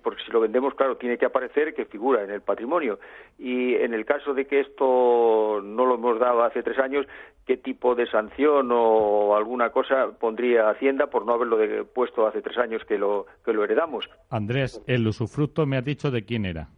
porque 0.00 0.22
si 0.24 0.30
lo 0.30 0.38
vendemos, 0.38 0.74
claro, 0.74 0.96
tiene 0.96 1.18
que 1.18 1.26
aparecer 1.26 1.74
que 1.74 1.86
figura 1.86 2.22
en 2.22 2.30
el 2.30 2.40
patrimonio. 2.42 3.00
Y 3.36 3.74
en 3.74 3.94
el 3.94 4.04
caso 4.04 4.32
de 4.32 4.46
que 4.46 4.60
esto 4.60 5.60
no 5.60 5.86
lo 5.86 5.96
hemos 5.96 6.20
dado 6.20 6.44
hace 6.44 6.62
tres 6.62 6.78
años, 6.78 7.06
¿qué 7.44 7.56
tipo 7.56 7.96
de 7.96 8.06
sanción 8.06 8.68
o 8.70 9.34
alguna 9.34 9.70
cosa 9.70 10.12
pondría 10.20 10.70
Hacienda 10.70 11.08
por 11.08 11.26
no 11.26 11.32
haberlo 11.32 11.58
puesto 11.86 12.28
hace 12.28 12.42
tres 12.42 12.58
años 12.58 12.84
que 12.84 12.96
lo, 12.96 13.26
que 13.44 13.52
lo 13.52 13.64
heredamos? 13.64 14.08
Andrés, 14.30 14.80
el 14.86 15.04
usufructo 15.08 15.66
me 15.66 15.76
ha 15.76 15.82
dicho 15.82 16.12
de 16.12 16.24
quién 16.24 16.44
era. 16.44 16.68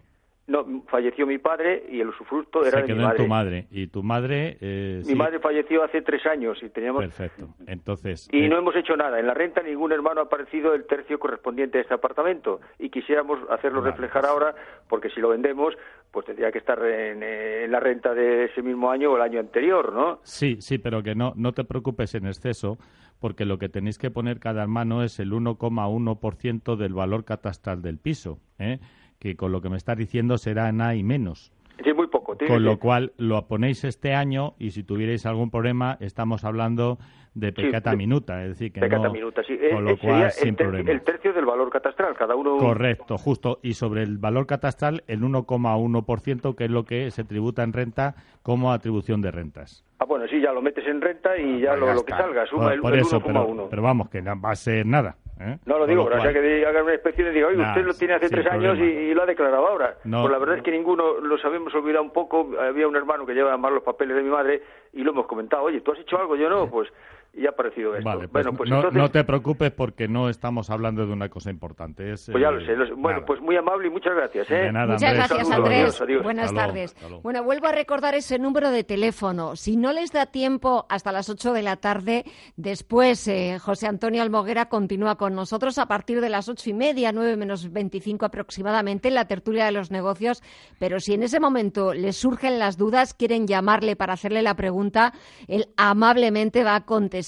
No, 0.47 0.85
falleció 0.87 1.27
mi 1.27 1.39
padre 1.39 1.87
y 1.91 2.01
el 2.01 2.09
usufructo 2.09 2.65
era 2.65 2.81
de 2.81 2.95
mi 2.95 3.01
madre. 3.01 3.17
En 3.17 3.25
tu 3.25 3.29
madre. 3.29 3.67
¿Y 3.71 3.87
tu 3.89 4.03
madre? 4.05 4.57
Eh, 4.61 5.03
mi 5.05 5.17
madre 5.17 5.41
falleció 5.41 5.83
hace 5.83 6.03
tres 6.03 6.25
años 6.25 6.59
y 6.63 6.69
teníamos... 6.69 7.03
Perfecto. 7.03 7.49
Entonces... 7.67 8.29
Y 8.31 8.45
eh, 8.45 8.49
no 8.49 8.57
hemos 8.57 8.77
hecho 8.77 8.97
nada. 8.97 9.19
En 9.19 9.27
la 9.27 9.35
renta 9.35 9.61
ningún 9.61 9.91
hermano 9.91 10.21
ha 10.21 10.25
aparecido 10.25 10.73
el 10.75 10.87
tercio 10.87 11.19
correspondiente 11.19 11.79
a 11.79 11.81
este 11.81 11.95
apartamento 11.95 12.61
y 12.79 12.91
quisiéramos 12.91 13.41
hacerlo 13.51 13.81
reflejar 13.81 14.25
ahora 14.25 14.55
porque 14.89 15.11
si 15.11 15.21
lo 15.21 15.31
vendemos 15.31 15.75
pues 16.13 16.25
tendría 16.27 16.53
que 16.53 16.59
estar 16.59 16.79
en, 16.85 17.23
en, 17.23 17.71
la 17.71 17.81
renta 17.81 18.15
de 18.15 18.45
ese 18.45 18.63
mismo 18.63 18.91
año 18.91 19.13
o 19.13 19.17
el 19.17 19.23
año 19.23 19.41
anterior, 19.41 19.93
¿no? 19.93 20.21
Sí, 20.23 20.57
sí, 20.61 20.79
pero 20.79 21.03
que 21.03 21.15
no, 21.15 21.33
no 21.37 21.53
te 21.53 21.65
preocupes 21.65 22.15
en 22.15 22.25
exceso 22.25 22.79
porque 23.21 23.45
lo 23.45 23.59
que 23.59 23.69
tenéis 23.69 23.99
que 23.99 24.11
poner 24.11 24.39
cada 24.39 24.63
hermano 24.63 25.03
es 25.03 25.19
el 25.19 25.33
1,1% 25.33 26.77
del 26.77 26.95
valor 26.95 27.25
catastral 27.25 27.83
del 27.83 27.99
piso, 27.99 28.39
¿eh? 28.59 28.79
Que 29.19 29.37
con 29.37 29.53
lo 29.53 29.61
que 29.61 29.69
me 29.69 29.77
estás 29.77 29.97
diciendo 29.97 30.39
será 30.39 30.71
nada 30.73 30.95
y 30.95 31.03
menos. 31.03 31.53
Sí, 31.85 31.93
muy 31.93 32.07
poco. 32.07 32.37
Con 32.47 32.65
lo 32.65 32.79
cual 32.79 33.13
lo 33.19 33.47
ponéis 33.47 33.85
este 33.85 34.15
año 34.15 34.55
y 34.59 34.71
si 34.71 34.83
tuvierais 34.83 35.27
algún 35.27 35.51
problema 35.51 35.97
estamos 36.01 36.45
hablando 36.45 36.99
de 37.35 37.53
pecata 37.53 37.95
minuta, 37.95 38.43
es 38.43 38.51
decir, 38.51 38.73
que 38.73 38.81
pecata 38.81 39.09
no, 39.09 39.13
minuta, 39.13 39.43
sí. 39.43 39.59
con 39.71 39.87
eh, 39.87 39.91
lo 39.91 39.99
cual 39.99 40.31
sin 40.31 40.57
problema. 40.57 40.91
El 40.91 41.03
tercio 41.03 41.35
del 41.35 41.45
valor 41.45 41.69
catastral, 41.71 42.15
cada 42.17 42.35
uno. 42.35 42.57
Correcto, 42.57 43.19
justo. 43.19 43.59
Y 43.63 43.75
sobre 43.75 44.03
el 44.03 44.17
valor 44.17 44.47
catastral, 44.47 45.05
el 45.07 45.21
1,1%, 45.21 46.55
que 46.57 46.65
es 46.65 46.71
lo 46.71 46.85
que 46.85 47.11
se 47.11 47.25
tributa 47.25 47.63
en 47.63 47.75
renta 47.75 48.15
como 48.43 48.73
atribución 48.73 49.21
de 49.21 49.33
rentas. 49.33 49.85
Ah, 49.99 50.07
bueno, 50.07 50.27
sí, 50.29 50.41
ya 50.41 50.51
lo 50.53 50.63
metes 50.63 50.87
en 50.87 51.03
renta 51.03 51.37
y 51.37 51.61
ya, 51.61 51.77
lo, 51.77 52.03
que 52.05 52.13
salga, 52.13 52.47
suma 52.47 52.73
el, 52.73 52.81
1,1. 52.81 53.67
pero 53.69 53.83
vamos, 53.83 54.09
que 54.09 54.23
no 54.23 54.41
va 54.41 54.53
a 54.53 54.57
ser 54.57 54.87
nada. 54.87 55.17
¿Eh? 55.39 55.59
No 55.67 55.79
lo 55.79 55.87
digo, 55.87 56.05
pero 56.07 56.23
sea 56.23 56.33
que 56.33 56.67
haga 56.67 56.83
una 56.83 56.95
inspección 56.95 57.29
y 57.29 57.31
diga, 57.33 57.49
oye, 57.49 57.61
usted 57.61 57.85
lo 57.85 57.95
tiene 57.95 58.15
hace 58.15 58.31
tres 58.31 58.47
años 58.47 58.79
y, 58.79 59.13
lo 59.13 59.23
ha 59.23 59.27
declarado 59.27 59.67
ahora. 59.67 59.97
pues 60.03 60.31
la 60.31 60.39
verdad 60.39 60.57
es 60.57 60.63
que 60.63 60.71
ninguno 60.71 61.21
los 61.21 61.45
habíamos 61.45 61.75
olvidado 61.75 62.03
un 62.03 62.13
poco. 62.13 62.51
Había 62.59 62.89
un 62.89 62.97
hermano 62.97 63.27
que 63.27 63.35
lleva 63.35 63.57
más 63.57 63.73
los 63.73 63.83
papeles 63.83 64.17
de 64.17 64.23
mi 64.23 64.31
madre 64.31 64.63
y 64.93 65.03
lo 65.03 65.11
hemos 65.11 65.27
comentado, 65.27 65.65
oye, 65.65 65.81
¿tú 65.83 65.93
has 65.93 65.99
hecho 65.99 66.19
algo? 66.19 66.37
Yo 66.37 66.49
no, 66.49 66.69
pues 66.71 66.89
y 67.37 67.47
ha 67.47 67.51
aparecido 67.51 67.95
esto. 67.95 68.09
Vale, 68.09 68.29
pues 68.29 68.47
bueno, 68.47 68.57
pues 68.57 68.71
no, 68.71 69.11
te 69.11 69.23
preocupes 69.25 69.71
porque 69.71 70.09
no 70.09 70.31
estamos 70.31 70.71
hablando 70.71 71.07
de 71.07 71.13
una 71.13 71.29
cosa 71.29 71.51
importante. 71.51 72.13
Es, 72.13 72.31
pues 72.31 72.43
ya 72.43 72.51
lo 72.51 72.61
sé. 72.65 72.75
bueno, 72.97 73.25
pues 73.27 73.41
muy 73.43 73.57
amable 73.57 73.89
y 73.89 73.91
muchas 73.91 74.15
gracias. 74.15 74.51
¿eh? 74.51 74.73
muchas 74.73 75.15
gracias, 75.15 75.51
Andrés. 75.51 76.03
Buenas 76.23 76.55
tardes. 76.55 76.97
Bueno, 77.23 77.45
vuelvo 77.45 77.67
a 77.67 77.73
recordar 77.73 78.15
ese 78.15 78.39
número 78.39 78.71
de 78.71 78.85
teléfono. 78.85 79.55
Si 79.55 79.77
no 79.77 79.93
les 79.93 80.13
da 80.13 80.27
tiempo 80.27 80.87
hasta 80.89 81.13
las 81.13 81.29
8 81.29 81.53
de 81.53 81.63
la 81.63 81.77
tarde, 81.77 82.25
después 82.57 83.29
eh, 83.29 83.59
José 83.61 83.87
Antonio 83.87 84.23
Almoguera 84.23 84.71
continúa 84.71 85.17
con 85.17 85.35
nosotros 85.35 85.77
a 85.79 85.87
partir 85.87 86.23
de 86.23 86.31
las 86.31 86.49
ocho 86.49 86.71
y 86.71 86.75
media, 86.75 87.13
nueve 87.13 87.37
menos 87.37 87.71
25 87.71 88.25
aproximadamente, 88.25 89.09
en 89.09 89.15
la 89.15 89.27
tertulia 89.27 89.67
de 89.67 89.73
los 89.73 89.91
negocios. 89.91 90.43
Pero 90.79 91.01
si 91.01 91.13
en 91.13 91.23
ese 91.23 91.39
momento 91.39 91.93
les 91.93 92.17
surgen 92.17 92.59
las 92.59 92.79
dudas, 92.79 93.13
quieren 93.13 93.47
llamarle 93.47 93.95
para 93.95 94.15
hacerle 94.15 94.41
la 94.43 94.55
pregunta, 94.55 95.13
él 95.49 95.67
amablemente 95.77 96.65
va 96.65 96.77
a 96.77 96.85
contestar 96.87 97.26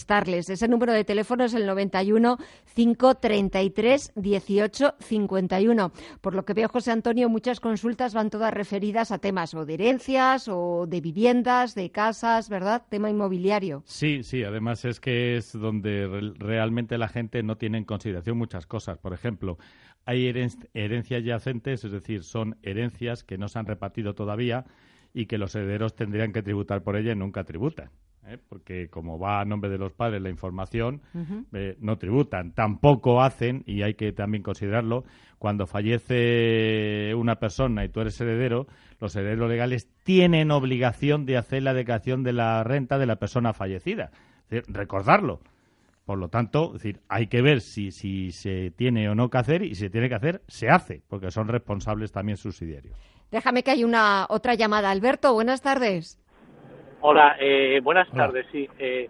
ese 0.49 0.69
número 0.69 0.93
de 0.93 1.05
teléfono 1.05 1.45
es 1.45 1.55
el 1.55 1.67
91 1.67 2.39
533 2.75 4.13
18 4.15 4.95
51. 4.99 5.93
Por 6.21 6.35
lo 6.35 6.45
que 6.45 6.55
veo, 6.55 6.69
José 6.69 6.93
Antonio, 6.93 7.29
muchas 7.29 7.61
consultas 7.61 8.15
van 8.15 8.31
todas 8.31 8.53
referidas 8.53 9.11
a 9.11 9.19
temas 9.19 9.55
o 9.55 9.65
de 9.65 9.75
herencias 9.75 10.49
o 10.49 10.87
de 10.87 11.01
viviendas, 11.01 11.75
de 11.75 11.91
casas, 11.91 12.49
¿verdad? 12.49 12.83
Tema 12.89 13.11
inmobiliario. 13.11 13.83
Sí, 13.87 14.23
sí, 14.23 14.45
además 14.45 14.85
es 14.85 15.01
que 15.01 15.37
es 15.37 15.53
donde 15.53 16.33
realmente 16.39 16.99
la 16.99 17.09
gente 17.09 17.43
no 17.43 17.57
tiene 17.57 17.79
en 17.79 17.85
consideración 17.85 18.39
muchas 18.39 18.67
cosas. 18.67 18.99
Por 18.99 19.13
ejemplo, 19.13 19.59
hay 20.05 20.27
herencias 20.75 21.25
yacentes, 21.25 21.85
es 21.85 21.93
decir, 21.93 22.23
son 22.23 22.57
herencias 22.63 23.25
que 23.25 23.39
no 23.39 23.49
se 23.49 23.59
han 23.59 23.67
repartido 23.67 24.15
todavía 24.15 24.65
y 25.13 25.27
que 25.27 25.39
los 25.39 25.55
herederos 25.55 25.95
tendrían 25.95 26.33
que 26.33 26.43
tributar 26.43 26.83
por 26.83 26.97
ella 26.97 27.13
y 27.13 27.17
nunca 27.17 27.45
tributan. 27.45 27.91
¿Eh? 28.29 28.39
porque 28.49 28.89
como 28.89 29.19
va 29.19 29.41
a 29.41 29.45
nombre 29.45 29.71
de 29.71 29.79
los 29.79 29.93
padres 29.93 30.23
la 30.23 30.31
información, 30.31 31.03
eh, 31.53 31.77
no 31.81 31.99
tributan. 31.99 32.53
Tampoco 32.53 33.23
hacen, 33.23 33.63
y 33.67 33.83
hay 33.83 33.95
que 33.95 34.13
también 34.13 34.43
considerarlo, 34.43 35.05
cuando 35.39 35.67
fallece 35.67 37.15
una 37.15 37.37
persona 37.37 37.85
y 37.85 37.89
tú 37.89 38.01
eres 38.01 38.21
heredero, 38.21 38.67
los 39.01 39.15
herederos 39.17 39.49
legales 39.49 39.89
tienen 40.03 40.51
obligación 40.51 41.27
de 41.27 41.37
hacer 41.37 41.63
la 41.63 41.75
declaración 41.75 42.23
de 42.23 42.33
la 42.33 42.65
renta 42.65 42.99
de 42.99 43.07
la 43.07 43.17
persona 43.17 43.53
fallecida. 43.53 44.11
recordarlo. 44.69 45.41
Por 46.05 46.19
lo 46.19 46.31
tanto, 46.31 46.73
decir, 46.73 47.03
hay 47.09 47.27
que 47.27 47.43
ver 47.43 47.61
si, 47.61 47.91
si 47.91 48.33
se 48.33 48.71
tiene 48.71 49.11
o 49.11 49.15
no 49.15 49.29
que 49.29 49.37
hacer 49.37 49.63
y 49.63 49.75
si 49.75 49.83
se 49.83 49.91
tiene 49.91 50.09
que 50.09 50.15
hacer, 50.15 50.43
se 50.49 50.71
hace, 50.71 51.03
porque 51.07 51.31
son 51.31 51.49
responsables 51.49 52.13
también 52.13 52.39
subsidiarios. 52.39 52.97
Déjame 53.31 53.63
que 53.63 53.73
hay 53.73 53.85
una 53.85 54.25
otra 54.31 54.55
llamada. 54.55 54.91
Alberto, 54.91 55.35
buenas 55.35 55.61
tardes. 55.61 56.19
Hola, 57.01 57.37
eh, 57.41 57.81
buenas 57.83 58.11
tardes. 58.11 58.47
Sí, 58.51 58.69
eh, 58.79 59.09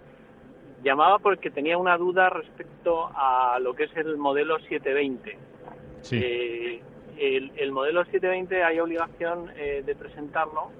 llamaba 0.82 1.18
porque 1.18 1.50
tenía 1.50 1.78
una 1.78 1.96
duda 1.96 2.28
respecto 2.28 3.10
a 3.14 3.58
lo 3.60 3.74
que 3.74 3.84
es 3.84 3.96
el 3.96 4.18
modelo 4.18 4.58
720. 4.58 5.38
Sí. 6.02 6.20
Eh, 6.22 6.82
el, 7.18 7.72
modelo 7.72 8.04
720 8.04 8.62
hay 8.62 8.78
obligación 8.78 9.46
de 9.46 9.96
presentarlo 9.96 10.70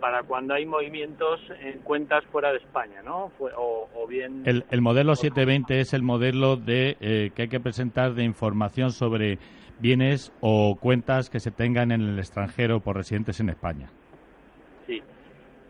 para 0.00 0.22
cuando 0.22 0.54
hay 0.54 0.64
movimientos 0.64 1.40
en 1.60 1.80
cuentas 1.80 2.24
fuera 2.32 2.50
de 2.52 2.58
España, 2.58 3.02
¿no? 3.02 3.30
O, 3.38 4.06
bien. 4.08 4.42
El, 4.46 4.64
el, 4.70 4.80
modelo 4.80 5.14
720 5.14 5.80
es 5.80 5.92
el 5.92 6.02
modelo 6.02 6.56
de 6.56 6.96
que 7.34 7.42
hay 7.42 7.48
que 7.48 7.60
presentar 7.60 8.14
de 8.14 8.24
información 8.24 8.92
sobre 8.92 9.38
bienes 9.78 10.32
o 10.40 10.76
cuentas 10.80 11.28
que 11.28 11.40
se 11.40 11.50
tengan 11.50 11.92
en 11.92 12.00
el 12.00 12.18
extranjero 12.18 12.80
por 12.80 12.96
residentes 12.96 13.40
en 13.40 13.50
España. 13.50 13.90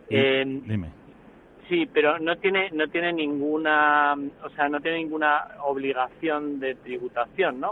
Eh, 0.09 0.43
dime. 0.45 0.89
Sí, 1.67 1.87
pero 1.91 2.19
no 2.19 2.35
tiene 2.37 2.69
no 2.71 2.87
tiene 2.89 3.11
ninguna, 3.11 4.13
o 4.43 4.49
sea, 4.55 4.69
no 4.69 4.79
tiene 4.81 4.99
ninguna 4.99 5.47
obligación 5.65 6.59
de 6.59 6.75
tributación, 6.75 7.59
¿no? 7.59 7.71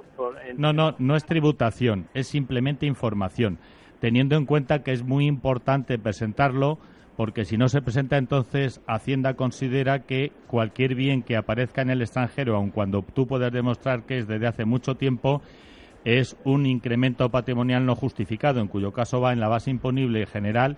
No, 0.58 0.74
no, 0.74 0.96
no 0.98 1.16
es 1.16 1.26
tributación, 1.26 2.08
es 2.16 2.28
simplemente 2.28 2.88
información, 2.88 3.60
teniendo 4.00 4.36
en 4.36 4.46
cuenta 4.46 4.82
que 4.82 4.94
es 4.94 5.04
muy 5.04 5.28
importante 5.28 6.00
presentarlo 6.00 6.80
porque 7.16 7.46
si 7.46 7.58
no 7.58 7.70
se 7.70 7.82
presenta 7.82 8.18
entonces 8.18 8.82
Hacienda 8.88 9.36
considera 9.36 10.00
que 10.00 10.32
cualquier 10.48 10.96
bien 10.96 11.22
que 11.22 11.38
aparezca 11.38 11.82
en 11.82 11.92
el 11.92 12.02
extranjero, 12.02 12.56
aun 12.56 12.72
cuando 12.72 13.04
tú 13.04 13.28
puedas 13.28 13.52
demostrar 13.52 14.04
que 14.04 14.18
es 14.18 14.28
desde 14.28 14.48
hace 14.48 14.66
mucho 14.66 14.96
tiempo, 14.96 15.42
es 16.06 16.36
un 16.44 16.66
incremento 16.66 17.30
patrimonial 17.30 17.86
no 17.86 17.96
justificado, 17.96 18.60
en 18.60 18.68
cuyo 18.68 18.92
caso 18.92 19.22
va 19.22 19.32
en 19.32 19.40
la 19.40 19.48
base 19.48 19.70
imponible 19.70 20.26
general, 20.26 20.78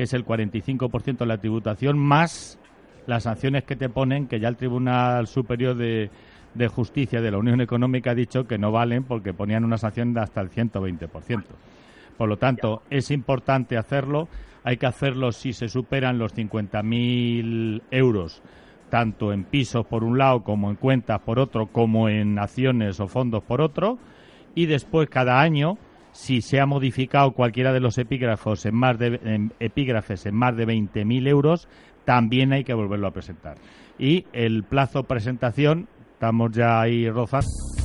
que 0.00 0.04
es 0.04 0.14
el 0.14 0.24
45% 0.24 1.18
de 1.18 1.26
la 1.26 1.36
tributación, 1.36 1.98
más 1.98 2.58
las 3.06 3.24
sanciones 3.24 3.64
que 3.64 3.76
te 3.76 3.90
ponen, 3.90 4.28
que 4.28 4.40
ya 4.40 4.48
el 4.48 4.56
Tribunal 4.56 5.26
Superior 5.26 5.76
de, 5.76 6.08
de 6.54 6.68
Justicia 6.68 7.20
de 7.20 7.30
la 7.30 7.36
Unión 7.36 7.60
Económica 7.60 8.12
ha 8.12 8.14
dicho 8.14 8.46
que 8.46 8.56
no 8.56 8.72
valen 8.72 9.04
porque 9.04 9.34
ponían 9.34 9.62
una 9.62 9.76
sanción 9.76 10.14
de 10.14 10.22
hasta 10.22 10.40
el 10.40 10.48
120%. 10.48 11.44
Por 12.16 12.28
lo 12.30 12.38
tanto, 12.38 12.80
es 12.88 13.10
importante 13.10 13.76
hacerlo. 13.76 14.28
Hay 14.64 14.78
que 14.78 14.86
hacerlo 14.86 15.32
si 15.32 15.52
se 15.52 15.68
superan 15.68 16.16
los 16.16 16.34
50.000 16.34 17.82
euros, 17.90 18.42
tanto 18.88 19.34
en 19.34 19.44
pisos 19.44 19.84
por 19.84 20.02
un 20.02 20.16
lado, 20.16 20.44
como 20.44 20.70
en 20.70 20.76
cuentas 20.76 21.20
por 21.20 21.38
otro, 21.38 21.66
como 21.66 22.08
en 22.08 22.38
acciones 22.38 23.00
o 23.00 23.06
fondos 23.06 23.42
por 23.42 23.60
otro. 23.60 23.98
Y 24.54 24.64
después, 24.64 25.10
cada 25.10 25.42
año, 25.42 25.76
si 26.20 26.42
se 26.42 26.60
ha 26.60 26.66
modificado 26.66 27.32
cualquiera 27.32 27.72
de 27.72 27.80
los 27.80 27.96
epígrafos 27.96 28.66
en 28.66 28.74
más 28.74 28.98
de, 28.98 29.48
epígrafes 29.58 30.26
en 30.26 30.34
más 30.34 30.54
de 30.54 30.66
20.000 30.66 31.26
euros, 31.26 31.66
también 32.04 32.52
hay 32.52 32.62
que 32.62 32.74
volverlo 32.74 33.06
a 33.06 33.12
presentar. 33.12 33.56
Y 33.98 34.26
el 34.34 34.64
plazo 34.64 35.04
presentación, 35.04 35.88
estamos 36.12 36.50
ya 36.52 36.78
ahí 36.78 37.08
rozando 37.08 37.79